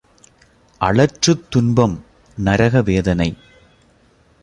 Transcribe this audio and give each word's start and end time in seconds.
அளற்றுத் 0.81 1.45
துன்பம்— 1.55 1.97
நரக 2.37 2.81
வேதனை. 2.81 3.29